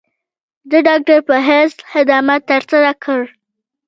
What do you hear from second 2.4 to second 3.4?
تر سره کړل۔